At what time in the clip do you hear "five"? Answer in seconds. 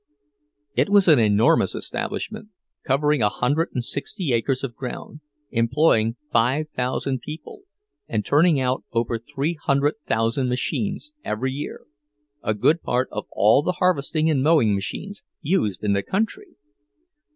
6.31-6.69